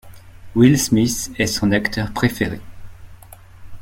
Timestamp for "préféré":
2.11-2.59